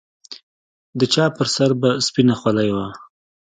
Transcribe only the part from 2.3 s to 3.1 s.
خولۍ وه.